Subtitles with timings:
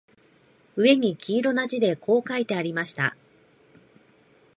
[0.77, 3.15] 上に黄色な字でこう書いてありました